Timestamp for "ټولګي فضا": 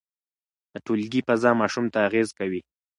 0.85-1.51